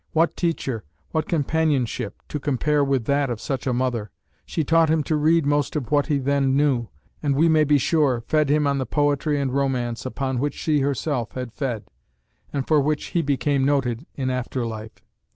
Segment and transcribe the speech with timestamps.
[0.13, 4.09] What teacher, what companionship, to compare with that of such a mother!
[4.47, 6.87] She taught him to read most of what he then knew,
[7.21, 10.79] and, we may be sure, fed him on the poetry and romance upon which she
[10.79, 11.83] herself had fed,
[12.51, 15.03] and for which he became noted in after life.